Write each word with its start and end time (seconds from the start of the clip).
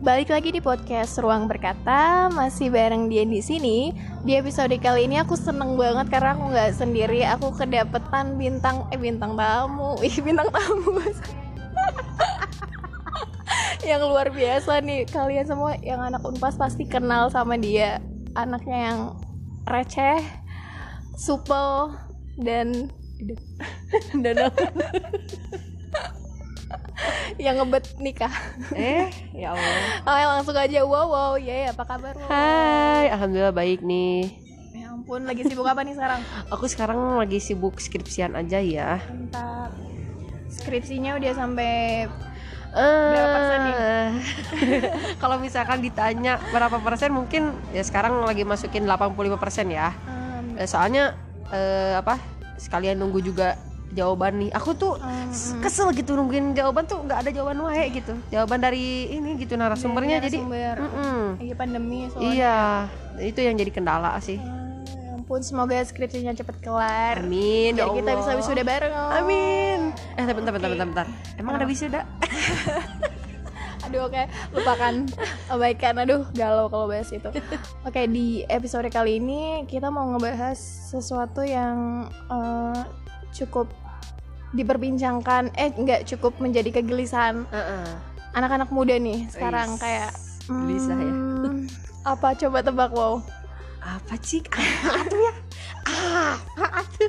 balik 0.00 0.32
lagi 0.32 0.48
di 0.48 0.64
podcast 0.64 1.20
Ruang 1.20 1.44
Berkata 1.44 2.32
Masih 2.32 2.72
bareng 2.72 3.12
dia 3.12 3.28
di 3.28 3.44
sini. 3.44 3.92
Di 4.24 4.40
episode 4.40 4.72
kali 4.80 5.04
ini 5.04 5.20
aku 5.20 5.36
seneng 5.36 5.76
banget 5.76 6.08
karena 6.08 6.32
aku 6.32 6.48
nggak 6.48 6.72
sendiri 6.72 7.20
Aku 7.36 7.52
kedapetan 7.52 8.40
bintang, 8.40 8.88
eh 8.88 8.96
bintang 8.96 9.36
tamu. 9.36 10.00
Ih 10.06 10.16
bintang 10.24 10.48
tamu. 10.48 10.96
Yang 13.88 14.02
luar 14.08 14.32
biasa 14.32 14.80
nih 14.80 15.04
Kalian 15.04 15.44
semua 15.44 15.76
yang 15.80 16.00
anak 16.00 16.24
unpas 16.24 16.56
pasti 16.56 16.88
kenal 16.88 17.28
sama 17.28 17.60
dia. 17.60 18.00
Anaknya 18.32 18.78
yang 18.88 19.00
receh, 19.68 20.22
supel, 21.18 21.92
dan 22.40 22.88
dan 24.24 24.48
yang 27.44 27.60
ngebet 27.60 27.96
nikah. 27.98 28.32
Eh, 28.74 29.08
ya 29.32 29.54
Allah. 29.54 29.74
Oke 30.08 30.24
langsung 30.26 30.56
aja 30.56 30.80
wow 30.84 31.06
wow 31.06 31.32
ya 31.36 31.68
yeah, 31.68 31.72
apa 31.72 31.84
kabar 31.84 32.14
wow? 32.16 32.28
Hai, 32.28 33.10
alhamdulillah 33.10 33.54
baik 33.54 33.80
nih. 33.82 34.30
Ya 34.74 34.92
ampun 34.92 35.24
lagi 35.24 35.42
sibuk 35.44 35.66
apa 35.66 35.82
nih 35.82 35.94
sekarang? 35.96 36.20
Aku 36.54 36.64
sekarang 36.68 36.98
lagi 37.18 37.38
sibuk 37.40 37.78
skripsian 37.78 38.36
aja 38.36 38.58
ya. 38.60 39.00
Mantap. 39.08 39.72
Skripsinya 40.50 41.16
udah 41.16 41.32
sampai 41.34 41.72
Uh, 42.70 43.10
Berapa 43.10 43.30
persen 43.34 43.58
nih? 43.66 43.74
kalau 45.18 45.42
misalkan 45.42 45.82
ditanya 45.82 46.38
berapa 46.54 46.78
persen 46.78 47.10
mungkin 47.10 47.50
ya 47.74 47.82
sekarang 47.82 48.22
lagi 48.22 48.46
masukin 48.46 48.86
85 48.86 49.42
persen 49.42 49.74
ya. 49.74 49.90
um, 50.06 50.54
Eh, 50.54 50.70
Soalnya 50.70 51.18
eh, 51.50 51.98
apa? 51.98 52.22
Sekalian 52.62 53.02
nunggu 53.02 53.26
juga 53.26 53.58
jawaban 53.94 54.46
nih. 54.46 54.50
Aku 54.54 54.74
tuh 54.74 54.96
kesel 55.60 55.90
gitu 55.94 56.14
nungguin 56.14 56.54
jawaban 56.54 56.86
tuh 56.86 57.02
nggak 57.04 57.26
ada 57.26 57.30
jawaban 57.30 57.58
wae 57.66 57.90
gitu. 57.94 58.14
Jawaban 58.30 58.62
dari 58.62 59.10
ini 59.10 59.36
gitu 59.38 59.54
narasumbernya 59.58 60.22
jadi 60.22 60.38
lagi 60.40 61.54
pandemi 61.54 62.08
soalnya. 62.10 62.30
Iya, 62.30 62.58
itu 63.22 63.40
yang 63.42 63.54
jadi 63.58 63.70
kendala 63.74 64.16
sih. 64.22 64.38
Ah, 64.40 64.82
ya 64.86 65.08
ampun 65.14 65.46
semoga 65.46 65.78
skripsinya 65.78 66.34
cepet 66.34 66.58
kelar. 66.58 67.22
Amin, 67.22 67.78
ya 67.78 67.86
Biar 67.86 68.02
kita 68.02 68.10
bisa 68.18 68.30
wisuda 68.34 68.62
bareng. 68.66 68.90
Amin. 68.90 69.80
Eh, 70.18 70.24
tapi 70.26 70.42
bentar, 70.42 70.50
bentar, 70.50 70.68
Oke. 70.70 70.74
bentar, 70.74 70.88
bentar. 70.90 71.06
Emang 71.38 71.54
ada 71.54 71.66
wisuda? 71.70 72.02
Aduh 73.90 74.06
oke, 74.06 74.22
lupakan 74.54 74.94
abaikan. 75.50 75.98
Aduh, 75.98 76.22
galau 76.34 76.70
kalau 76.70 76.86
bahas 76.86 77.10
itu. 77.10 77.26
Oke, 77.86 78.06
di 78.06 78.46
episode 78.46 78.86
kali 78.86 79.18
ini 79.18 79.66
kita 79.66 79.90
mau 79.90 80.06
ngebahas 80.14 80.54
sesuatu 80.94 81.42
yang 81.42 82.06
eh, 82.30 82.82
cukup 83.34 83.66
diperbincangkan 84.52 85.54
eh 85.54 85.70
enggak 85.70 86.06
cukup 86.06 86.38
menjadi 86.38 86.70
kegelisahan 86.72 87.46
anak-anak 88.32 88.70
muda 88.70 88.94
nih 88.94 89.26
sekarang 89.28 89.74
Wis, 89.74 89.80
kayak 89.80 90.10
gelisah 90.46 90.98
ya. 90.98 91.14
hmm, 91.14 91.58
apa 92.02 92.28
coba 92.36 92.58
tebak 92.60 92.90
wow 92.90 93.22
Apa 93.80 94.12
sih? 94.20 94.44
Ah, 94.52 95.02
tuh 95.02 95.16
ya. 95.16 95.32
Ah, 95.88 96.36
ah, 96.60 96.84
tuh. 96.90 97.08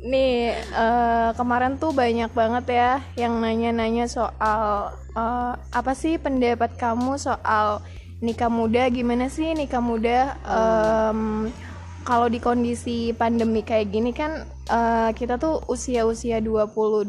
nih 0.00 0.52
eh, 0.54 1.30
kemarin 1.32 1.74
tuh 1.74 1.90
banyak 1.90 2.30
banget 2.30 2.64
ya 2.70 2.90
yang 3.16 3.40
nanya-nanya 3.40 4.06
soal 4.06 4.92
eh, 5.10 5.52
apa 5.56 5.92
sih 5.92 6.20
pendapat 6.20 6.76
kamu 6.76 7.16
soal 7.16 7.82
nikah 8.18 8.46
muda 8.46 8.86
gimana 8.88 9.26
sih 9.26 9.54
nikah 9.54 9.80
muda 9.80 10.34
Em, 10.44 11.48
kalau 12.08 12.32
di 12.32 12.40
kondisi 12.40 13.12
pandemi 13.12 13.60
kayak 13.60 13.92
gini 13.92 14.16
kan 14.16 14.48
eh, 14.72 15.10
kita 15.12 15.36
tuh 15.36 15.60
usia-usia 15.68 16.40
22 16.40 17.04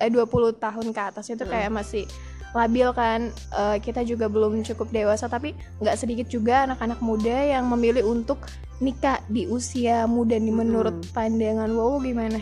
eh 0.00 0.08
20 0.08 0.56
tahun 0.56 0.86
ke 0.96 1.00
atas 1.12 1.28
itu 1.28 1.44
kayak 1.44 1.68
masih 1.68 2.08
labil 2.56 2.88
kan 2.96 3.28
Eh, 3.52 3.78
kita 3.84 4.00
juga 4.02 4.26
belum 4.26 4.64
cukup 4.64 4.88
dewasa 4.88 5.28
tapi 5.28 5.52
nggak 5.84 5.98
sedikit 6.00 6.26
juga 6.32 6.64
anak-anak 6.64 7.04
muda 7.04 7.36
yang 7.36 7.68
memilih 7.68 8.08
untuk 8.08 8.40
nikah 8.80 9.20
di 9.28 9.44
usia 9.44 10.08
muda 10.08 10.40
nih 10.40 10.54
menurut 10.56 11.04
pandangan 11.12 11.68
wow 11.68 12.00
gimana? 12.00 12.40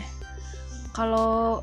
Kalau 0.95 1.61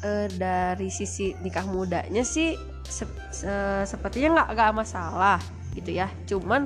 eh, 0.00 0.32
dari 0.32 0.88
sisi 0.88 1.36
nikah 1.44 1.68
mudanya 1.68 2.24
sih 2.24 2.56
sep- 2.88 3.20
se- 3.30 3.84
sepertinya 3.84 4.40
nggak 4.40 4.48
nggak 4.56 4.72
masalah 4.74 5.38
gitu 5.76 5.92
ya. 5.92 6.08
Cuman 6.24 6.64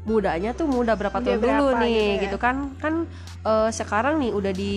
mudanya 0.00 0.56
tuh 0.56 0.64
muda 0.64 0.96
berapa 0.96 1.12
Udah 1.14 1.26
tahun 1.28 1.40
dulu 1.40 1.64
berapa 1.70 1.80
nih 1.82 1.92
gitu 1.92 2.08
ya? 2.08 2.22
gitu 2.24 2.36
kan 2.36 2.56
kan 2.80 2.94
eh, 3.44 3.70
sekarang 3.70 4.16
nih 4.16 4.32
udah 4.32 4.52
di 4.52 4.74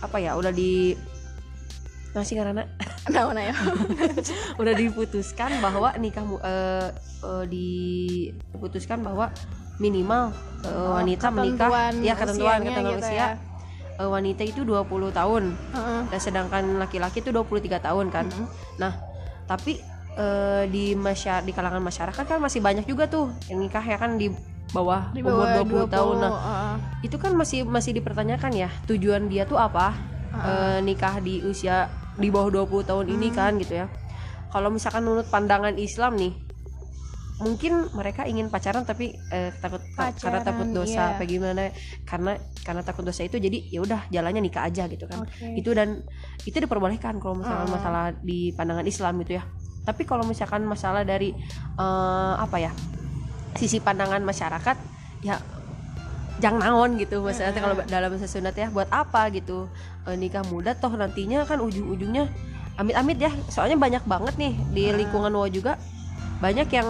apa 0.00 0.16
ya 0.16 0.36
udah 0.36 0.52
di 0.52 0.92
masih 2.10 2.42
karena 2.42 2.66
Nah, 3.10 3.32
nah 3.32 3.42
ya. 3.42 3.54
udah 4.60 4.74
diputuskan 4.76 5.50
bahwa 5.58 5.96
nikah 5.96 6.20
eh, 6.44 6.88
eh, 7.24 7.44
diputuskan 7.48 9.00
bahwa 9.00 9.32
minimal 9.80 10.28
eh, 10.60 10.68
Oh, 10.68 10.92
wanita 10.94 11.32
menikah 11.32 11.70
ya 11.98 12.12
ketentuan 12.12 12.60
ketentuan 12.60 12.84
gitu 12.92 13.00
usia 13.00 13.16
ya. 13.16 13.28
eh, 13.96 14.04
wanita 14.04 14.42
itu 14.44 14.60
20 14.62 14.84
tahun 15.10 15.42
Heeh. 15.72 16.00
dan 16.12 16.20
sedangkan 16.20 16.62
laki-laki 16.76 17.24
itu 17.24 17.32
23 17.32 17.80
tahun 17.80 18.12
kan. 18.12 18.28
Nah, 18.76 18.92
tapi 19.48 19.80
di 20.68 20.92
masya 20.92 21.40
di 21.40 21.48
kalangan 21.48 21.80
masyarakat 21.80 22.24
kan 22.28 22.36
masih 22.36 22.60
banyak 22.60 22.84
juga 22.84 23.08
tuh 23.08 23.32
yang 23.48 23.56
nikah 23.56 23.80
ya 23.80 23.96
kan 23.96 24.20
di 24.20 24.28
bawah, 24.72 25.10
Di 25.10 25.20
umur 25.20 25.42
bawah 25.42 25.86
20, 25.86 25.86
tahun. 25.88 26.14
Nah, 26.16 26.30
heeh. 26.32 26.74
itu 27.02 27.16
kan 27.16 27.32
masih 27.32 27.62
masih 27.64 27.92
dipertanyakan 27.92 28.52
ya 28.52 28.68
tujuan 28.84 29.26
dia 29.26 29.44
tuh 29.44 29.56
apa 29.56 29.92
Eh, 30.30 30.78
nikah 30.80 31.18
di 31.18 31.42
usia 31.42 31.90
di 32.14 32.30
bawah 32.30 32.48
20 32.54 32.86
tahun 32.86 33.06
ini 33.10 33.28
kan 33.30 33.58
gitu 33.58 33.74
ya 33.76 33.90
kalau 34.48 34.70
misalkan 34.70 35.02
menurut 35.02 35.26
pandangan 35.26 35.74
Islam 35.74 36.14
nih 36.14 36.30
mungkin 37.40 37.88
mereka 37.90 38.22
ingin 38.24 38.46
pacaran 38.46 38.84
tapi 38.84 39.10
eh, 39.26 39.50
takut 39.58 39.80
ta- 39.90 40.12
karena 40.12 40.38
Pacaran, 40.38 40.46
takut 40.46 40.68
dosa 40.70 40.92
iya. 41.02 41.10
apa 41.10 41.22
gimana 41.24 41.72
karena 42.04 42.36
karena 42.60 42.82
takut 42.84 43.02
dosa 43.02 43.24
itu 43.24 43.36
jadi 43.36 43.58
ya 43.66 43.80
udah 43.80 44.06
jalannya 44.06 44.38
nikah 44.40 44.62
aja 44.62 44.84
gitu 44.86 45.08
kan 45.08 45.24
Oke. 45.24 45.56
itu 45.56 45.72
dan 45.72 46.04
itu 46.40 46.54
diperbolehkan 46.54 47.16
kalau 47.16 47.34
misalkan 47.34 47.66
Ah. 47.66 47.72
masalah 47.72 48.04
di 48.14 48.52
pandangan 48.52 48.84
Islam 48.84 49.18
gitu 49.18 49.34
ya 49.34 49.44
tapi 49.82 50.04
kalau 50.04 50.22
misalkan 50.22 50.62
masalah 50.62 51.00
dari 51.02 51.32
eh, 51.74 52.34
apa 52.36 52.56
ya 52.56 52.70
sisi 53.52 53.78
pandangan 53.78 54.20
masyarakat 54.20 54.76
ya 55.20 55.36
jangan 56.38 56.60
naon 56.62 56.90
gitu 56.96 57.20
maksudnya. 57.20 57.52
Kalau 57.54 57.76
dalam 57.84 58.08
bahasa 58.08 58.24
sunat 58.24 58.54
ya 58.54 58.68
buat 58.68 58.88
apa 58.88 59.28
gitu? 59.30 59.68
Eh, 60.04 60.16
nikah 60.16 60.44
muda 60.46 60.72
toh 60.72 60.90
nantinya 60.90 61.44
kan 61.44 61.58
ujung-ujungnya 61.58 62.30
amit-amit 62.76 63.18
ya. 63.18 63.28
Soalnya 63.46 63.76
banyak 63.76 64.04
banget 64.04 64.34
nih 64.36 64.54
di 64.70 64.84
lingkungan 64.90 65.28
wa 65.30 65.46
juga. 65.46 65.76
Banyak 66.38 66.68
yang 66.70 66.88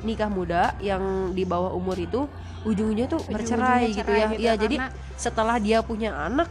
nikah 0.00 0.28
muda 0.28 0.78
yang 0.78 1.02
di 1.30 1.42
bawah 1.42 1.72
umur 1.72 1.96
itu 1.96 2.30
ujung-ujungnya 2.62 3.06
tuh 3.06 3.18
Ujung-ujungnya 3.20 3.34
bercerai 3.34 3.84
gitu 3.90 4.12
ya. 4.12 4.26
gitu 4.26 4.38
iya 4.38 4.52
ya, 4.52 4.52
jadi 4.56 4.76
setelah 5.14 5.56
dia 5.58 5.78
punya 5.80 6.14
anak 6.14 6.48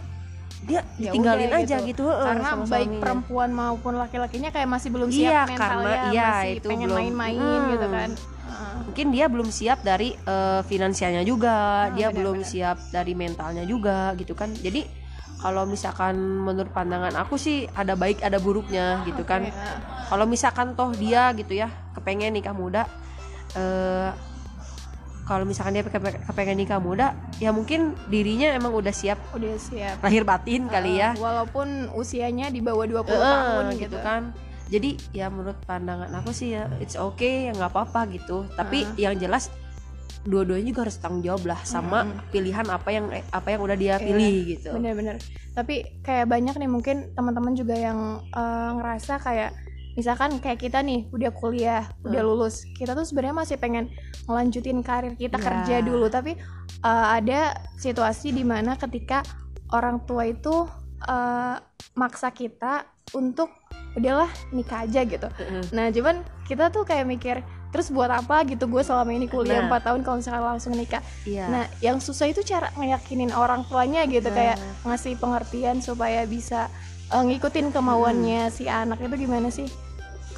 dia 0.62 0.80
Ya 0.96 1.10
ditinggalin 1.10 1.50
udah 1.50 1.60
aja 1.60 1.78
gitu, 1.82 2.04
heeh, 2.06 2.24
karena 2.24 2.48
sama 2.48 2.64
baik 2.64 2.72
suaminya. 2.88 3.02
perempuan 3.02 3.50
maupun 3.52 3.94
laki-lakinya 3.96 4.50
kayak 4.50 4.70
masih 4.70 4.90
belum 4.90 5.10
siap 5.10 5.28
Iya, 5.28 5.42
mentalnya 5.46 5.60
karena 5.98 6.10
iya, 6.10 6.28
masih 6.30 6.52
itu 6.54 6.68
pengen 6.68 6.88
belum- 6.88 7.00
main-main 7.04 7.40
Hmm. 7.40 7.70
gitu 7.70 7.88
kan. 7.90 8.10
Mungkin 8.82 9.08
dia 9.10 9.26
belum 9.26 9.48
siap 9.48 9.82
dari 9.82 10.14
eh, 10.14 10.62
finansialnya 10.64 11.22
juga. 11.22 11.88
Ah, 11.88 11.94
dia 11.94 12.08
benar, 12.08 12.18
belum 12.18 12.38
benar. 12.40 12.50
siap 12.50 12.78
dari 12.90 13.14
mentalnya 13.14 13.64
juga 13.64 14.14
gitu 14.16 14.34
kan. 14.34 14.50
Jadi 14.50 14.86
kalau 15.38 15.64
misalkan 15.64 16.16
menurut 16.16 16.72
pandangan 16.72 17.20
aku 17.20 17.36
sih 17.36 17.68
ada 17.70 17.94
baik 17.94 18.20
ada 18.20 18.38
buruknya 18.38 19.04
gitu 19.04 19.22
kan. 19.24 19.44
heeh. 19.44 19.78
kalau 20.08 20.24
misalkan 20.24 20.72
toh 20.72 20.94
dia 20.94 21.34
gitu 21.34 21.52
ya 21.54 21.68
kepengen 21.92 22.32
nikah 22.32 22.54
muda 22.54 22.86
eh 23.54 24.12
kalau 25.24 25.44
misalkan 25.44 25.74
dia 25.74 25.84
kepe- 25.84 26.20
kepengen 26.22 26.60
nikah 26.60 26.78
muda 26.78 27.16
ya 27.40 27.50
mungkin 27.50 27.96
dirinya 28.08 28.52
emang 28.52 28.72
udah 28.72 28.92
siap. 28.92 29.16
Udah 29.32 29.56
siap. 29.56 30.00
Lahir 30.00 30.24
batin 30.24 30.68
kali 30.68 31.00
ya. 31.00 31.12
Heeh, 31.12 31.24
walaupun 31.24 31.68
usianya 31.96 32.48
di 32.48 32.60
bawah 32.60 32.84
20 32.84 33.08
Eh, 33.10 33.20
tahun 33.24 33.64
gitu, 33.72 33.80
gitu, 33.88 33.98
kan 34.00 34.36
jadi 34.74 34.90
ya 35.14 35.30
menurut 35.30 35.54
pandangan 35.64 36.10
aku 36.18 36.34
sih 36.34 36.58
ya 36.58 36.66
it's 36.82 36.98
okay 36.98 37.46
ya 37.46 37.52
nggak 37.54 37.70
apa-apa 37.70 38.10
gitu. 38.10 38.50
Tapi 38.58 38.90
yang 38.98 39.14
jelas 39.16 39.54
dua-duanya 40.24 40.72
juga 40.72 40.82
harus 40.88 40.98
tanggung 40.98 41.22
jawab 41.22 41.44
lah 41.46 41.60
sama 41.62 42.08
pilihan 42.32 42.64
apa 42.66 42.90
yang 42.90 43.06
apa 43.30 43.48
yang 43.50 43.62
udah 43.62 43.78
dia 43.78 43.96
pilih 44.00 44.58
gitu. 44.58 44.74
bener-bener. 44.74 45.20
Tapi 45.54 46.02
kayak 46.02 46.26
banyak 46.26 46.56
nih 46.58 46.70
mungkin 46.72 46.98
teman-teman 47.14 47.54
juga 47.54 47.76
yang 47.76 48.00
eh, 48.26 48.70
ngerasa 48.74 49.20
kayak 49.20 49.52
misalkan 49.94 50.42
kayak 50.42 50.58
kita 50.58 50.82
nih 50.82 51.06
udah 51.14 51.30
kuliah 51.30 51.86
udah 52.02 52.18
Hmm. 52.18 52.30
lulus 52.34 52.66
kita 52.74 52.98
tuh 52.98 53.06
sebenarnya 53.06 53.46
masih 53.46 53.62
pengen 53.62 53.94
ngelanjutin 54.26 54.82
karir 54.82 55.14
kita 55.14 55.38
Ya. 55.38 55.44
kerja 55.44 55.76
dulu. 55.84 56.10
Tapi 56.10 56.34
eh, 56.82 57.08
ada 57.14 57.54
situasi 57.78 58.34
di 58.34 58.42
mana 58.42 58.74
ketika 58.74 59.22
orang 59.70 60.02
tua 60.02 60.26
itu 60.26 60.66
eh, 61.04 61.56
maksa 61.94 62.32
kita 62.32 62.88
untuk 63.12 63.52
udahlah 63.94 64.30
nikah 64.50 64.84
aja 64.84 65.02
gitu 65.02 65.28
Heeh. 65.30 65.64
nah 65.70 65.88
cuman 65.88 66.16
kita 66.44 66.68
tuh 66.68 66.82
kayak 66.82 67.06
mikir 67.06 67.36
terus 67.70 67.90
buat 67.90 68.08
apa 68.08 68.46
gitu 68.46 68.66
gue 68.66 68.82
selama 68.82 69.10
ini 69.10 69.26
kuliah 69.26 69.66
Nah. 69.66 69.70
4 69.70 69.82
tahun 69.84 70.02
kalau 70.02 70.18
misalkan 70.18 70.44
langsung 70.44 70.74
nikah 70.74 71.02
iya 71.24 71.46
Nah, 71.46 71.66
yang 71.80 71.98
susah 71.98 72.26
itu 72.26 72.42
cara 72.42 72.70
ngeyakinin 72.74 73.30
orang 73.32 73.66
tuanya 73.66 74.06
gitu 74.06 74.30
Nah. 74.30 74.36
kayak 74.36 74.58
ngasih 74.84 75.14
pengertian 75.18 75.78
supaya 75.80 76.22
bisa 76.24 76.70
eh, 77.10 77.18
ngikutin 77.20 77.70
kemauannya 77.70 78.42
Hmm. 78.44 78.54
si 78.54 78.66
anak 78.66 78.98
itu 79.00 79.16
gimana 79.20 79.50
sih? 79.50 79.70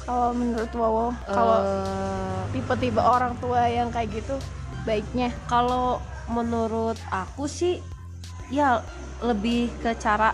kalau 0.02 0.30
menurut 0.32 0.70
Wowo 0.70 1.06
kalau 1.26 1.58
Eh, 1.60 2.42
tipe-tipe 2.52 3.00
orang 3.00 3.34
tua 3.36 3.66
yang 3.66 3.90
kayak 3.90 4.14
gitu 4.14 4.38
baiknya 4.84 5.34
kalau 5.44 5.98
menurut 6.26 6.94
aku 7.10 7.44
sih 7.44 7.82
ya 8.48 8.86
lebih 9.18 9.66
ke 9.76 9.92
cara 9.96 10.30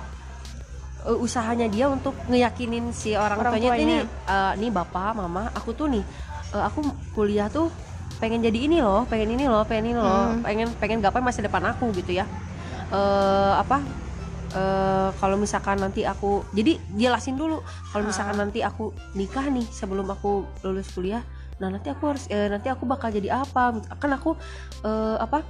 uh, 1.04 1.16
usahanya 1.16 1.66
dia 1.66 1.86
untuk 1.86 2.14
ngeyakinin 2.26 2.90
si 2.90 3.14
orang, 3.14 3.38
Orang 3.38 3.52
tuanya, 3.54 3.70
tuanya. 3.70 3.82
ini 3.82 3.96
eh, 4.04 4.52
nih 4.58 4.70
bapak 4.70 5.12
mama 5.12 5.50
aku 5.52 5.72
tuh 5.72 5.86
nih 5.86 6.04
eh, 6.52 6.62
aku 6.62 6.82
kuliah 7.12 7.46
tuh 7.46 7.70
pengen 8.16 8.38
jadi 8.38 8.58
ini 8.60 8.78
loh 8.78 9.02
pengen 9.04 9.34
ini 9.34 9.44
loh 9.44 9.62
pengen 9.62 9.84
ini 9.88 9.96
loh 9.96 10.30
Hmm. 10.30 10.42
pengen 10.42 10.68
pengen 10.76 10.98
gapai 10.98 11.18
masa 11.18 11.42
depan 11.42 11.62
aku 11.66 11.90
gitu 11.92 12.14
ya 12.14 12.26
eh 12.88 13.54
apa 13.56 13.82
eh, 14.52 15.08
kalau 15.16 15.36
misalkan 15.36 15.76
nanti 15.76 16.04
aku 16.04 16.44
jadi 16.50 16.78
jelasin 16.92 17.34
dulu 17.34 17.58
kalau 17.90 18.04
misalkan 18.04 18.38
nanti 18.38 18.60
aku 18.60 18.90
nikah 19.12 19.48
nih 19.48 19.66
sebelum 19.66 20.06
aku 20.06 20.44
lulus 20.62 20.92
kuliah 20.92 21.24
nah 21.56 21.66
nanti 21.66 21.88
aku 21.88 22.04
harus 22.06 22.24
eh, 22.26 22.46
nanti 22.46 22.68
aku 22.68 22.84
bakal 22.84 23.08
jadi 23.08 23.38
apa 23.38 23.74
kan 23.96 24.10
aku 24.12 24.34
eh, 24.82 25.16
apa 25.18 25.42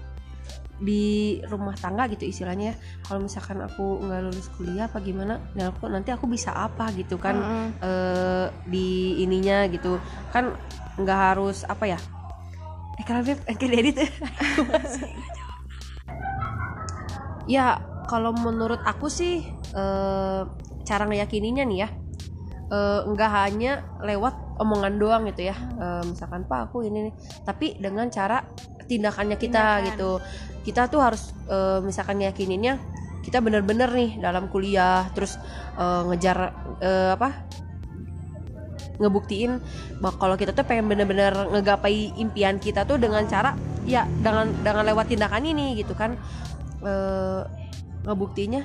di 0.83 1.39
rumah 1.47 1.79
tangga 1.79 2.11
gitu 2.11 2.27
istilahnya. 2.27 2.75
Ya. 2.75 2.75
kalau 3.07 3.23
misalkan 3.27 3.63
aku 3.63 4.03
nggak 4.03 4.21
lulus 4.27 4.51
kuliah 4.59 4.91
apa 4.91 4.99
gimana 4.99 5.39
dan 5.55 5.71
aku 5.71 5.87
nanti 5.87 6.11
aku 6.11 6.27
bisa 6.27 6.51
apa 6.51 6.91
gitu 6.95 7.19
kan 7.23 7.39
Mm-mm. 7.39 7.67
eh, 7.79 8.47
di 8.67 9.23
ininya 9.23 9.71
gitu. 9.71 10.03
Kan 10.35 10.59
nggak 10.99 11.19
harus 11.33 11.63
apa 11.65 11.87
ya? 11.87 11.99
Eh 12.99 13.05
kalau 13.07 13.23
Beb, 13.23 13.39
eh, 13.47 13.57
edit? 13.57 13.99
Ya 17.51 17.83
kalau 18.07 18.31
menurut 18.31 18.79
aku 18.87 19.11
sih 19.11 19.43
eh, 19.75 20.43
cara 20.83 21.05
ngeyakininya 21.07 21.67
nih 21.67 21.79
ya 21.87 21.89
eh, 22.73 23.01
nggak 23.07 23.31
hanya 23.31 23.73
lewat 24.03 24.35
omongan 24.63 24.95
doang 24.97 25.23
gitu 25.29 25.51
ya. 25.51 25.57
Eh, 25.59 26.03
misalkan 26.07 26.47
pak 26.47 26.71
aku 26.71 26.87
ini 26.87 27.11
nih. 27.11 27.15
Tapi 27.45 27.77
dengan 27.83 28.09
cara 28.09 28.41
tindakannya 28.99 29.37
kita 29.41 29.81
Tindakan. 29.81 29.87
gitu 29.89 30.11
kita 30.63 30.83
tuh 30.87 31.01
harus 31.03 31.35
eh, 31.51 31.79
misalkan 31.83 32.21
ngeyakininnya 32.23 32.79
kita 33.23 33.39
bener-bener 33.39 33.91
nih 33.91 34.19
dalam 34.19 34.51
kuliah 34.51 35.09
terus 35.15 35.39
eh, 35.79 36.03
ngejar 36.11 36.39
eh, 36.83 37.11
apa 37.15 37.29
ngebuktiin 39.01 39.59
bahwa 39.99 40.15
kalau 40.21 40.35
kita 40.39 40.55
tuh 40.55 40.63
pengen 40.63 40.87
bener-bener 40.87 41.33
ngegapai 41.33 42.15
impian 42.21 42.61
kita 42.63 42.87
tuh 42.87 43.01
dengan 43.01 43.27
cara 43.27 43.57
ya 43.83 44.07
dengan 44.23 44.53
dengan 44.63 44.87
lewat 44.87 45.11
tindakan 45.11 45.43
ini 45.43 45.75
gitu 45.81 45.97
kan 45.97 46.15
eh 46.83 47.43
ngebuktinya 48.03 48.63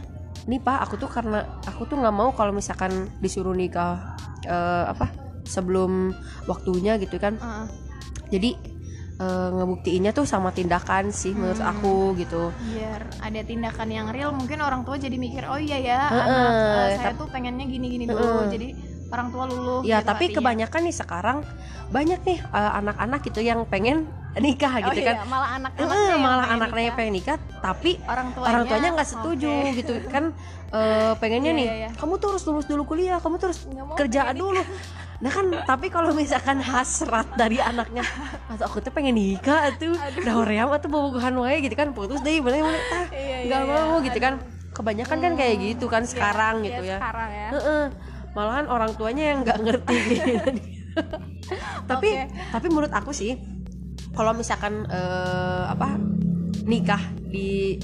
nih 0.47 0.62
pak 0.63 0.77
aku 0.88 0.95
tuh 0.97 1.09
karena 1.12 1.44
aku 1.68 1.85
tuh 1.85 2.00
nggak 2.00 2.15
mau 2.15 2.31
kalau 2.33 2.56
misalkan 2.56 3.12
disuruh 3.21 3.53
nikah 3.53 4.18
eh, 4.45 4.85
apa 4.89 5.12
sebelum 5.47 6.15
waktunya 6.47 6.95
gitu 7.00 7.19
kan 7.19 7.35
Heeh. 7.39 7.65
jadi 8.31 8.50
eh, 9.18 9.50
ngebuktiinnya 9.56 10.12
tuh 10.14 10.25
sama 10.30 10.50
tindakan 10.54 11.10
sih 11.12 11.34
menurut 11.34 11.58
Hmm. 11.58 11.72
aku 11.74 11.88
gitu 12.22 12.54
biar 12.58 13.02
ada 13.22 13.42
tindakan 13.46 13.90
yang 13.90 14.08
real 14.16 14.31
mungkin 14.34 14.60
orang 14.62 14.81
tua 14.86 14.98
jadi 14.98 15.18
mikir 15.18 15.44
oh 15.46 15.60
iya 15.60 15.78
ya 15.80 16.00
Heeh, 16.10 16.25
anak 16.25 16.54
eh, 16.54 16.98
saya 16.98 17.12
tuh 17.19 17.28
pengennya 17.30 17.66
gini-gini 17.66 18.06
dulu 18.10 18.22
Heeh. 18.24 18.50
jadi 18.50 18.68
orang 19.08 19.28
tua 19.34 19.44
luluh 19.48 19.80
ya 19.86 19.98
gitu 20.00 20.08
tapi 20.10 20.24
hatinya. 20.25 20.36
kebanyakan 20.38 20.81
nih 20.90 20.96
sekarang 20.96 21.38
banyak 21.90 22.19
nih 22.28 22.40
eh, 22.44 22.72
anak-anak 22.81 23.19
gitu 23.24 23.40
yang 23.42 23.60
pengen 23.66 23.98
nikah 24.38 24.74
oh, 24.84 24.94
gitu 24.94 25.02
iya, 25.02 25.14
kan 25.18 25.28
malah 25.34 25.50
anak-anaknya 25.58 25.98
Eh, 25.98 26.10
yang 26.13 26.22
malah 26.22 26.48
anaknya 26.54 26.81
nikah. 26.84 26.96
pengen 26.98 27.13
nikah 27.18 27.38
tapi 27.68 27.92
orang 28.08 28.28
tuanya. 28.31 28.48
orang 28.48 28.64
tuanya 28.64 28.90
nggak 28.96 29.10
setuju 29.10 29.52
oke. 29.52 29.72
gitu. 29.75 29.94
Kan 30.08 30.24
eh, 30.72 31.12
pengennya 31.19 31.52
Iya, 31.52 31.60
nih 31.60 31.68
iya, 31.68 31.75
iya. 31.84 31.90
kamu 32.00 32.14
tuh 32.16 32.28
harus 32.31 32.44
lulus 32.48 32.66
dulu 32.66 32.84
kuliah 32.86 33.19
kamu 33.19 33.36
terus 33.36 33.68
Nggak 33.68 33.84
mau 33.84 33.96
kerja 34.00 34.22
pengen 34.24 34.40
dulu. 34.40 34.62
nah 35.18 35.31
kan 35.34 35.46
tapi 35.66 35.88
kalau 35.90 36.14
misalkan 36.14 36.62
hasrat 36.62 37.25
dari 37.34 37.58
anaknya 37.58 38.06
atau 38.48 38.69
aku 38.69 38.80
tuh 38.80 38.94
pengen 38.94 39.18
nikah 39.18 39.74
tuh 39.75 39.98
udah 39.98 40.34
hoream 40.38 40.69
atau 40.69 40.88
bobogohan 40.88 41.34
wae 41.42 41.58
gitu 41.60 41.74
kan 41.74 41.90
putus 41.90 42.22
deh 42.22 42.38
mana 42.38 42.62
mana 42.62 42.78
ah 42.94 43.06
nggak 43.44 43.62
iya. 43.62 43.68
mau 43.68 43.98
gitu 44.00 44.20
kan. 44.22 44.40
Kebanyakan 44.72 45.18
kan 45.18 45.34
kayak 45.34 45.56
gitu 45.58 45.86
kan 45.90 46.06
sekarang 46.06 46.62
gitu 46.62 46.86
ya. 46.86 47.02
sekarang 47.02 47.30
ya. 47.34 47.50
Malahan 48.31 48.70
orang 48.70 48.94
tuanya 48.94 49.34
yang 49.34 49.40
nggak 49.42 49.58
ngerti. 49.58 49.98
Gitu. 49.98 50.34
tapi 51.90 52.10
Oke. 52.13 52.30
tapi 52.54 52.66
menurut 52.70 52.94
aku 52.94 53.10
sih 53.10 53.38
kalau 54.13 54.34
misalkan 54.34 54.86
eh, 54.86 55.63
apa 55.66 55.98
nikah 56.66 57.02
di 57.27 57.77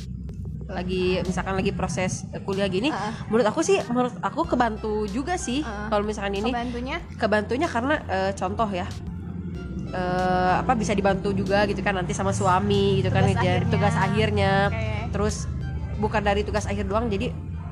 lagi 0.63 1.19
misalkan 1.21 1.53
lagi 1.53 1.75
proses 1.75 2.23
kuliah 2.47 2.65
gini 2.65 2.89
Heeh. 2.89 3.13
menurut 3.27 3.45
aku 3.45 3.59
sih 3.61 3.77
menurut 3.91 4.15
aku 4.23 4.47
kebantu 4.47 5.05
juga 5.05 5.35
sih 5.35 5.61
Heeh. 5.61 5.87
kalau 5.91 6.01
misalkan 6.01 6.33
ini 6.33 6.49
kebantunya 6.49 6.97
kebantunya 7.19 7.67
karena 7.67 7.95
eh, 8.07 8.31
contoh 8.33 8.69
ya 8.71 8.87
eh, 9.93 10.53
apa 10.57 10.73
bisa 10.73 10.95
dibantu 10.95 11.29
juga 11.31 11.67
gitu 11.67 11.83
kan 11.83 11.99
nanti 11.99 12.15
sama 12.15 12.31
suami 12.31 13.03
gitu 13.03 13.11
kan 13.11 13.23
Tugas 13.23 13.35
jadi 13.35 13.47
akhirnya. 13.53 13.69
tugas 13.69 13.95
akhirnya 13.95 14.51
Oke. 14.71 14.87
terus 15.13 15.35
bukan 15.99 16.21
dari 16.23 16.41
tugas 16.41 16.65
akhir 16.65 16.85
doang 16.87 17.05
jadi 17.07 17.27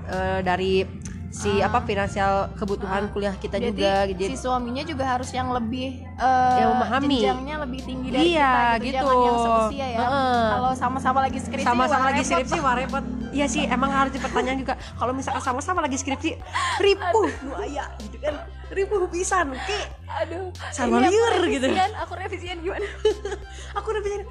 eh, 0.07 0.39
dari 0.43 0.85
si 1.31 1.47
Ah. 1.57 1.65
apa 1.65 1.79
finansial 1.81 2.33
kebutuhan 2.53 3.07
kuliah 3.07 3.31
kita 3.33 3.55
Berarti 3.55 3.71
juga 3.71 3.91
gitu 4.05 4.19
si 4.27 4.35
suaminya 4.35 4.83
juga 4.83 5.03
harus 5.07 5.31
yang 5.31 5.47
lebih 5.49 6.03
eh, 6.03 6.55
Yang 6.59 6.69
memahami. 6.75 7.07
jenjangnya 7.17 7.55
lebih 7.63 7.79
tinggi 7.81 8.07
dari 8.09 8.23
Iya, 8.29 8.51
kita 8.51 8.59
gitu, 8.75 8.83
gitu. 8.83 8.95
jangan 8.99 9.15
yang 9.17 9.37
seusia 9.39 9.87
ya 9.87 9.97
Heeh. 9.97 10.41
kalau 10.51 10.71
sama-sama 10.75 11.19
lagi 11.21 11.39
skripsi 11.39 11.63
sama-sama 11.65 12.03
lagi 12.05 12.19
repot. 12.19 12.31
skripsi 12.35 12.57
wah 12.59 12.75
repot 12.75 13.03
iya 13.31 13.45
sih 13.47 13.63
emang 13.65 13.89
harus 13.89 14.11
dipertanyaan 14.11 14.59
juga 14.59 14.75
kalau 14.93 15.11
misalkan 15.11 15.39
sama-sama 15.41 15.79
lagi 15.79 15.95
skripsi 15.95 16.35
ripuh 16.77 17.27
nu 17.41 17.51
aya 17.57 17.87
gitu 18.01 18.19
kan 18.19 18.35
ripuh 18.69 19.07
pisan 19.07 19.55
ke 19.57 19.79
aduh 20.05 20.51
Sama 20.69 20.99
ini 20.99 21.07
aku 21.07 21.11
liur 21.11 21.33
gitu. 21.49 21.67
revisian, 21.67 21.91
aku 21.95 22.13
revisian 22.13 22.57
gimana 22.59 22.87
aku 23.79 23.87
bilang 23.93 24.23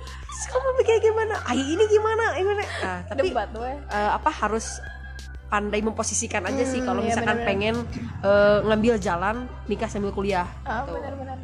kamu 0.42 0.68
pikir 0.78 0.96
gimana 1.02 1.34
ayo 1.46 1.64
ini 1.64 1.84
gimana 1.86 2.24
ini 2.34 2.44
gimana?" 2.44 2.62
nah, 2.78 2.98
tapi 3.08 3.20
debat 3.26 3.48
tuh 3.48 3.64
ya 3.64 3.76
eh, 3.88 4.10
apa 4.12 4.28
harus 4.30 4.80
pandai 5.50 5.80
memposisikan 5.80 6.42
aja 6.42 6.62
sih 6.62 6.78
Hmm, 6.78 6.86
kalau 6.86 7.00
iya, 7.00 7.08
misalkan 7.10 7.36
benar-benar. 7.36 7.50
pengen 7.50 7.76
eh, 8.22 8.58
ngambil 8.64 8.94
jalan 8.96 9.36
nikah 9.66 9.86
sambil 9.86 10.10
kuliah 10.10 10.46
Ah, 10.62 10.82
gitu. 10.82 10.94
benar-benar. 10.94 11.38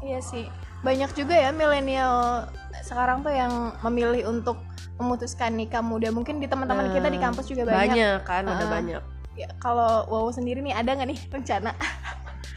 Iya 0.00 0.20
sih. 0.20 0.44
Banyak 0.80 1.12
juga 1.12 1.34
ya 1.34 1.50
milenial 1.50 2.48
sekarang 2.80 3.20
tuh 3.20 3.30
yang 3.30 3.52
memilih 3.82 4.26
untuk 4.26 4.56
memutuskan 4.96 5.52
nikah 5.52 5.80
muda. 5.80 6.08
Mungkin 6.08 6.38
di 6.38 6.48
teman-teman 6.48 6.88
Nah, 6.88 6.92
kita 6.92 7.06
di 7.06 7.18
kampus 7.18 7.44
juga 7.46 7.62
banyak, 7.64 7.92
banyak 7.92 8.18
kan 8.22 8.42
udah 8.44 8.56
Ah. 8.58 8.72
banyak. 8.72 9.02
Ya, 9.34 9.48
kalau 9.56 10.04
wow 10.06 10.28
sendiri 10.28 10.60
nih 10.60 10.72
ada 10.72 10.90
nggak 10.90 11.06
nih 11.06 11.20
rencana? 11.30 11.70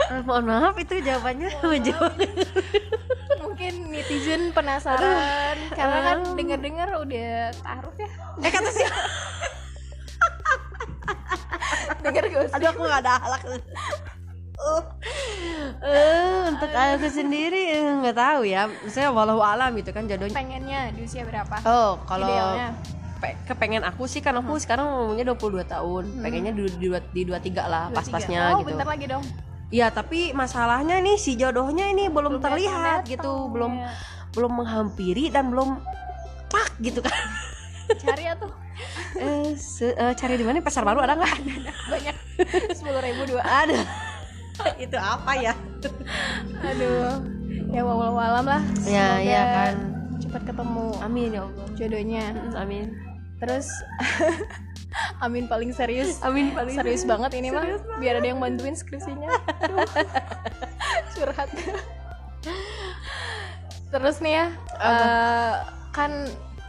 Eh, 0.05 0.19
mohon 0.21 0.43
maaf 0.45 0.75
itu 0.75 0.97
jawabannya 0.97 1.47
menjawab 1.61 2.15
mungkin 3.39 3.73
netizen 3.89 4.49
penasaran 4.51 5.55
karena 5.69 5.99
kan 6.01 6.19
dengar-dengar 6.33 6.89
udah 6.97 7.31
taruh 7.55 7.93
ya. 7.93 8.09
Eh 8.39 8.49
kata 8.49 8.69
sih 8.71 8.83
dengar 12.03 12.25
gosip 12.29 12.53
aduh 12.53 12.67
aku 12.69 12.81
gak 12.85 13.01
ada 13.03 13.13
halak 13.23 13.41
Eh, 15.83 16.39
untuk 16.47 16.71
aku 16.71 17.07
sendiri 17.11 17.75
eh, 17.75 17.83
nggak 17.83 18.15
tahu 18.15 18.41
ya. 18.47 18.71
Saya 18.87 19.11
walau 19.11 19.43
alam 19.43 19.75
gitu 19.75 19.91
kan 19.91 20.07
jodohnya. 20.07 20.31
Pengennya 20.35 20.79
di 20.95 21.03
usia 21.03 21.27
berapa? 21.27 21.55
Oh 21.67 21.99
kalau 22.07 22.29
idealnya? 22.31 22.69
pe- 23.19 23.39
kepengen 23.47 23.83
aku 23.83 24.07
sih 24.07 24.19
kan 24.23 24.35
aku 24.39 24.55
sekarang 24.59 24.87
umurnya 24.87 25.35
22 25.35 25.67
tahun. 25.67 26.03
Pengennya 26.23 26.53
di, 26.55 26.63
di, 26.79 26.87
di 26.87 27.21
23 27.27 27.59
lah 27.67 27.85
23. 27.91 27.97
pas-pasnya 27.97 28.41
oh 28.55 28.59
gitu. 28.63 28.67
bentar 28.71 28.87
lagi 28.87 29.05
dong. 29.07 29.23
Ya 29.73 29.87
tapi 29.89 30.31
masalahnya 30.31 31.01
nih 31.01 31.17
si 31.17 31.33
jodohnya 31.35 31.89
ini 31.89 32.07
belum, 32.07 32.37
Belum 32.37 32.43
terlihat 32.45 33.03
datang-datang, 33.03 33.11
gitu. 33.11 33.33
Belum 33.51 33.71
ya. 33.75 33.89
belum 34.33 34.51
menghampiri 34.63 35.25
dan 35.33 35.49
belum 35.51 35.81
pak 36.47 36.67
gitu 36.79 37.03
kan. 37.03 37.15
Cari 37.99 38.31
atuh 38.31 38.62
eh, 39.19 39.53
se- 39.55 39.95
eh, 39.95 40.13
cari 40.13 40.35
di 40.35 40.45
mana? 40.45 40.59
Pasar 40.59 40.83
baru 40.83 41.01
ada 41.01 41.13
nggak? 41.15 41.35
Banyak. 41.89 42.15
Sepuluh 42.73 43.01
ribu 43.01 43.21
dua. 43.29 43.41
Ada. 43.43 43.81
Itu 44.83 44.97
apa 44.97 45.31
ya? 45.37 45.53
Aduh. 46.61 47.21
Ya 47.73 47.81
walau 47.81 48.17
alam 48.17 48.45
lah. 48.45 48.61
Ya, 48.85 49.17
Semoga 49.17 49.25
ya 49.25 49.41
kan. 49.49 49.75
cepat 50.21 50.41
ketemu. 50.45 50.87
Amin 51.01 51.29
ya 51.33 51.41
allah. 51.45 51.67
Jodohnya. 51.73 52.25
Mm, 52.33 52.53
amin. 52.57 52.85
Terus 53.41 53.67
Amin 55.25 55.49
paling 55.49 55.73
serius. 55.73 56.21
Amin 56.21 56.53
paling 56.53 56.77
serius 56.77 57.01
banget 57.03 57.33
ini 57.41 57.49
mah 57.49 57.65
biar 57.97 58.21
ada 58.21 58.27
yang 58.29 58.37
bantuin 58.37 58.77
skripsinya. 58.77 59.29
Aduh. 59.65 59.81
curhat. 61.17 61.49
Terus 63.89 64.17
nih 64.21 64.33
ya 64.37 64.45
eh, 64.81 65.53
kan 65.93 66.11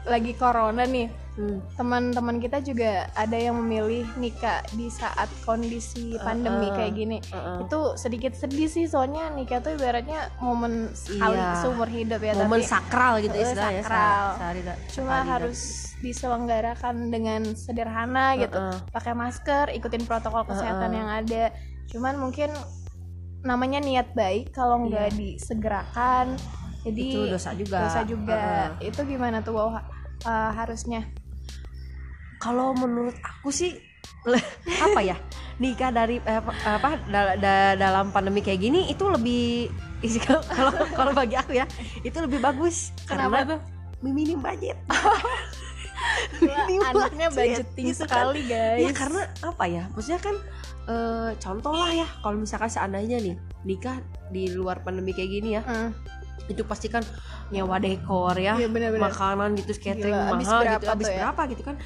lagi 0.05 0.33
corona 0.37 0.85
nih 0.85 1.09
Hmm. 1.35 1.59
teman-teman 1.75 2.39
kita 2.39 2.63
juga 2.63 3.11
ada 3.11 3.35
yang 3.35 3.59
memilih 3.59 4.07
nikah 4.15 4.63
di 4.71 4.87
saat 4.87 5.27
kondisi 5.43 6.15
pandemi 6.17 6.71
Uh-uh. 6.71 6.79
kayak 6.79 6.95
gini 6.95 7.19
Uh-uh. 7.27 7.67
itu 7.67 7.79
sedikit 7.97 8.33
sedih 8.33 8.65
sih 8.65 8.87
soalnya 8.87 9.29
nikah 9.29 9.59
tuh 9.59 9.75
ibaratnya 9.75 10.31
momen 10.39 10.95
sekali 10.95 11.35
Iya. 11.35 11.59
seumur 11.59 11.91
hidup 11.91 12.23
ya 12.23 12.39
momen 12.39 12.63
tapi 12.63 12.71
sakral 12.71 13.19
gitu 13.19 13.35
Eh, 13.35 13.43
istilahnya 13.43 13.83
sakral. 13.83 13.99
sa- 13.99 14.37
sehari 14.39 14.61
da- 14.63 14.79
cuma 14.89 15.11
sekali 15.17 15.27
harus 15.29 15.61
diselenggarakan 15.99 16.95
dengan 17.09 17.41
sederhana 17.53 18.27
gitu 18.37 18.55
Uh-uh. 18.55 18.79
pakai 18.89 19.13
masker 19.13 19.75
ikutin 19.75 20.05
protokol 20.05 20.47
kesehatan 20.47 20.87
Uh-uh. 20.87 20.99
yang 20.99 21.11
ada 21.11 21.45
cuman 21.87 22.15
mungkin 22.17 22.55
namanya 23.43 23.77
niat 23.79 24.15
baik 24.15 24.51
kalau 24.51 24.87
nggak 24.87 25.11
Iya. 25.11 25.19
disegerakan 25.19 26.39
jadi 26.81 27.05
Itu 27.11 27.21
dosa 27.29 27.51
juga. 27.53 27.79
dosa 27.83 28.01
juga 28.03 28.39
Heeh. 28.79 28.89
itu 28.89 29.01
gimana 29.03 29.43
tuh 29.43 29.53
wow 29.53 29.75
uh, 30.23 30.51
harusnya 30.53 31.11
kalau 32.45 32.77
menurut 32.77 33.17
aku 33.19 33.49
sih 33.49 33.73
apa 34.85 35.01
ya 35.01 35.17
nikah 35.57 35.89
dari 35.89 36.21
eh, 36.21 36.41
apa 36.63 37.01
da- 37.07 37.37
da- 37.37 37.73
dalam 37.75 38.13
pandemi 38.13 38.41
kayak 38.41 38.61
gini 38.61 38.81
itu 38.87 39.05
lebih 39.09 39.73
kalau 40.29 40.45
kalau 40.93 41.13
bagi 41.13 41.33
aku 41.35 41.57
ya 41.57 41.65
itu 42.01 42.13
lebih 42.21 42.37
bagus 42.39 42.93
Kenapa 43.09 43.41
karena 43.41 43.57
tuh? 43.57 43.61
minim 44.05 44.37
budget 44.39 44.77
Wah, 46.45 46.69
anaknya 46.85 47.33
budget, 47.33 47.65
budgeting 47.65 47.87
gitu 47.89 48.05
kan. 48.05 48.29
sekali 48.29 48.41
guys 48.45 48.83
ya 48.83 48.91
karena 48.93 49.23
apa 49.41 49.65
ya 49.65 49.83
maksudnya 49.89 50.21
kan 50.21 50.37
eh, 50.85 51.31
contoh 51.39 51.73
lah 51.73 51.91
ya 51.95 52.07
kalau 52.21 52.37
misalkan 52.37 52.69
seandainya 52.69 53.17
nih 53.19 53.37
nikah 53.65 53.97
di 54.29 54.53
luar 54.53 54.85
pandemi 54.85 55.17
kayak 55.17 55.31
gini 55.33 55.57
ya 55.57 55.63
Hmm, 55.65 55.91
itu 56.45 56.61
pasti 56.63 56.93
kan 56.93 57.01
nyewa 57.49 57.81
dekor 57.81 58.37
ya 58.37 58.61
Iya, 58.61 58.69
bener-bener. 58.69 59.01
makanan 59.01 59.57
gitu 59.57 59.73
catering 59.79 60.13
Gila, 60.13 60.29
habis 60.29 60.45
mahal 60.45 60.61
berapa 60.61 60.75
gitu 60.77 60.87
habis 60.91 61.07
tuh 61.07 61.13
ya? 61.13 61.19
berapa 61.25 61.43
gitu 61.49 61.63
kan 61.65 61.77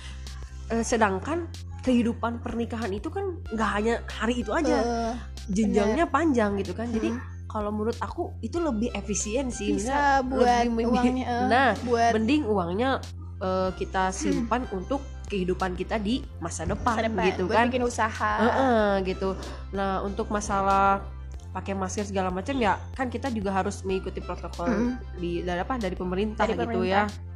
Eh, 0.69 0.83
sedangkan 0.83 1.49
kehidupan 1.81 2.39
pernikahan 2.39 2.91
itu 2.91 3.09
kan 3.09 3.25
nggak 3.49 3.71
hanya 3.73 3.95
hari 4.07 4.41
itu 4.41 4.53
aja. 4.53 4.77
Eh, 4.79 5.15
jenjangnya 5.49 6.05
panjang 6.07 6.57
gitu 6.57 6.73
kan. 6.73 6.89
Jadi 6.89 7.09
Hmm. 7.09 7.21
kalau 7.47 7.73
menurut 7.73 7.97
aku 7.99 8.37
itu 8.41 8.61
lebih 8.61 8.93
efisien 8.93 9.49
sih. 9.49 9.73
Bisa 9.73 10.21
buat 10.21 10.69
lebih 10.69 10.85
uangnya 10.87 11.25
eh, 11.25 11.47
nah 11.49 11.71
buat 11.81 12.13
mending 12.13 12.45
uangnya 12.45 13.01
eh, 13.39 13.71
kita 13.75 14.11
simpan 14.11 14.69
untuk 14.69 15.01
kehidupan 15.29 15.73
kita 15.73 15.97
di 15.97 16.21
masa 16.39 16.65
depan, 16.65 16.97
masa 16.97 17.05
depan, 17.07 17.25
gitu 17.27 17.43
buat 17.47 17.55
kan. 17.55 17.65
bikin 17.69 17.85
usaha. 17.85 18.33
Heeh, 18.41 18.89
gitu. 19.07 19.29
Nah 19.73 20.01
untuk 20.01 20.29
masalah 20.29 21.01
pakai 21.49 21.73
masker 21.73 22.05
segala 22.05 22.29
macam 22.29 22.53
ya 22.55 22.77
kan 22.93 23.09
kita 23.09 23.29
juga 23.29 23.51
harus 23.51 23.81
mengikuti 23.81 24.21
protokol 24.21 24.69
Mm. 24.69 24.93
di 25.17 25.31
dari 25.41 25.61
apa? 25.61 25.75
Dari 25.77 25.97
pemerintah 25.97 26.45
Dari 26.45 26.53
gitu 26.53 26.65
pemerintah. 26.67 27.09
ya 27.09 27.28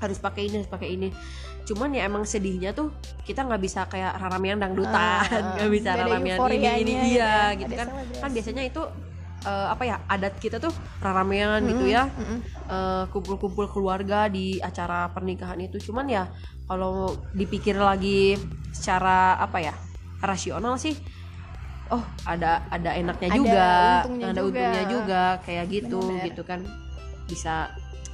harus 0.00 0.18
pakai 0.18 0.48
ini 0.48 0.54
harus 0.58 0.70
pakai 0.70 0.88
ini. 0.90 1.08
Cuman 1.62 1.92
ya 1.92 2.02
emang 2.02 2.24
sedihnya 2.24 2.72
tuh 2.72 2.90
kita 3.22 3.44
nggak 3.44 3.60
bisa 3.60 3.84
kayak 3.84 4.16
raramean 4.16 4.58
dangdutan 4.58 4.96
Ah, 4.96 5.22
nggak 5.54 5.70
bisa 5.70 5.86
nggak 5.86 5.94
ada 5.94 6.04
raramean 6.08 6.24
ini 6.26 6.34
euforianya 6.34 6.72
ini 6.74 6.92
gitu 6.92 7.06
iya 7.06 7.34
ya, 7.46 7.58
gitu 7.60 7.74
kan. 7.76 7.88
kan 8.18 8.30
biasanya 8.32 8.62
itu 8.64 8.82
eh, 9.40 9.66
apa 9.68 9.82
ya 9.84 9.96
adat 10.06 10.34
kita 10.36 10.56
tuh 10.56 10.72
raramean 10.98 11.60
gitu 11.62 11.84
Mm, 11.84 11.92
ya. 11.92 12.02
mm. 12.08 12.38
eh, 12.66 13.04
kumpul-kumpul 13.08 13.68
keluarga 13.68 14.26
di 14.26 14.58
acara 14.58 15.06
pernikahan 15.08 15.60
itu. 15.60 15.76
Cuman 15.78 16.08
ya 16.08 16.26
kalau 16.64 17.12
dipikir 17.30 17.76
lagi 17.76 18.40
secara 18.72 19.36
apa 19.36 19.58
ya 19.60 19.74
rasional 20.20 20.76
sih 20.76 20.94
oh 21.90 21.98
ada 22.22 22.62
ada 22.70 22.94
enaknya 22.94 23.28
Ada 23.28 23.36
juga. 23.36 23.66
untungnya 23.98 24.26
ada 24.26 24.40
juga. 24.40 24.46
untungnya 24.46 24.84
juga 24.86 25.22
kayak 25.42 25.64
gitu 25.68 25.98
Benar-benar. 26.00 26.26
gitu 26.30 26.42
kan. 26.46 26.60
Bisa 27.26 27.54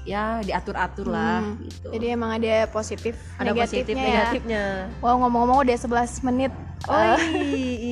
ya 0.07 0.39
diatur-atur 0.41 1.07
lah 1.07 1.43
Hmm, 1.43 1.59
gitu. 1.61 1.89
Jadi 1.91 2.07
emang 2.09 2.31
ada 2.33 2.65
positif 2.69 3.19
ada 3.37 3.51
positif 3.51 3.91
negatifnya 3.91 4.01
ya. 4.01 4.15
negatifnya. 4.15 4.65
Wow 5.03 5.19
ngomong-ngomong 5.19 5.59
udah 5.61 5.77
11 5.77 6.23
menit. 6.23 6.53
Oh 6.87 6.95
Eh, 6.95 7.19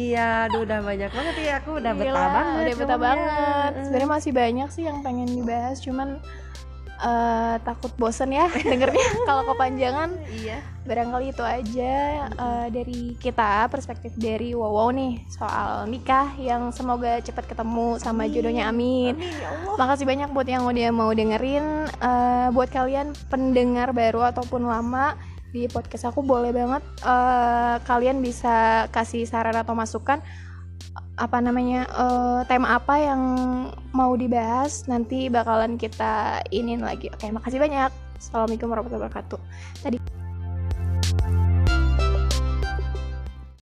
iya 0.08 0.46
aduh 0.46 0.62
udah 0.62 0.78
banyak 0.80 1.10
banget 1.10 1.34
ya. 1.36 1.52
Aku 1.58 1.70
udah 1.74 1.92
Gila, 1.92 2.06
betah 2.06 2.28
banget 2.30 2.54
udah 2.62 2.76
betah 2.78 2.98
banget. 2.98 3.72
Sebenarnya 3.82 4.10
masih 4.10 4.32
banyak 4.32 4.68
sih 4.70 4.82
yang 4.84 4.98
pengen 5.00 5.28
dibahas 5.28 5.76
cuman 5.78 6.22
eh, 7.00 7.56
takut 7.62 7.90
bosen 7.98 8.30
ya 8.30 8.46
dengernya. 8.68 9.08
Kalau 9.26 9.42
kepanjangan 9.54 10.10
iya. 10.30 10.62
barangkali 10.84 11.32
itu 11.32 11.44
aja 11.44 11.94
eh, 12.28 12.66
dari 12.70 13.16
kita 13.18 13.66
perspektif 13.72 14.12
dari 14.14 14.52
Wow 14.54 14.92
nih 14.92 15.24
soal 15.32 15.88
nikah 15.88 16.36
yang 16.38 16.70
semoga 16.70 17.18
cepat 17.24 17.50
ketemu 17.50 17.98
sama 17.98 18.28
jodohnya 18.30 18.68
amin. 18.68 19.16
Amin 19.18 19.34
ya 19.40 19.48
Allah. 19.50 19.76
Makasih 19.80 20.06
banyak 20.06 20.28
buat 20.30 20.48
yang 20.48 20.62
udah 20.64 20.90
mau 20.94 21.10
dengerin. 21.10 21.88
Eh, 22.00 22.48
Buat 22.52 22.70
kalian 22.70 23.16
pendengar 23.32 23.96
baru 23.96 24.28
ataupun 24.28 24.68
lama 24.68 25.16
Di 25.54 25.70
podcast 25.70 26.10
aku 26.10 26.20
boleh 26.20 26.50
banget 26.52 26.82
eh, 27.00 27.76
Kalian 27.86 28.20
bisa 28.20 28.86
kasih 28.92 29.24
saran 29.24 29.56
atau 29.56 29.72
masukan 29.72 30.20
Apa 31.14 31.38
namanya 31.38 31.86
eh, 31.86 32.40
Tema 32.50 32.78
apa 32.78 32.98
yang 32.98 33.22
mau 33.94 34.12
dibahas 34.18 34.86
Nanti 34.90 35.30
bakalan 35.30 35.78
kita 35.78 36.42
inin 36.50 36.82
lagi. 36.82 37.10
Oke 37.14 37.30
makasih 37.30 37.62
banyak. 37.62 37.90
Assalamualaikum 38.18 38.72
warahmatullahi 38.72 39.10
wabarakatuh. 39.10 39.40
Tadi 39.84 40.23